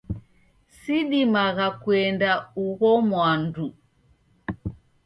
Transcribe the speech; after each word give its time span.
Sidimagha 0.77 1.67
kuenda 1.81 2.31
ugho 2.65 2.91
mwandu. 3.09 3.67